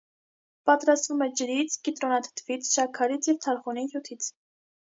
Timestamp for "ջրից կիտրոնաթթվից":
1.41-2.71